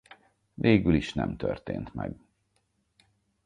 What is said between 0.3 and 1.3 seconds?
Végül is